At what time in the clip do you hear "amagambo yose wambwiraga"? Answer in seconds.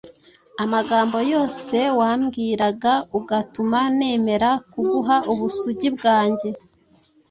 0.63-2.93